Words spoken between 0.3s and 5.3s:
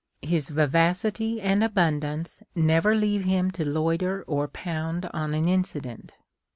vivacity and abundance never leave him to loiter or pound